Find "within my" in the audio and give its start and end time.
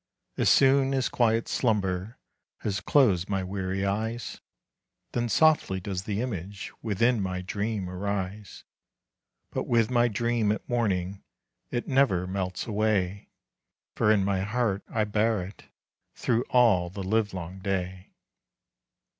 6.81-7.41